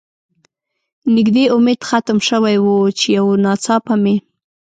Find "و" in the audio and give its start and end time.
2.59-2.67